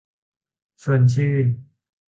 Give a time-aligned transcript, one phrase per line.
[0.81, 1.45] ชวนชื่น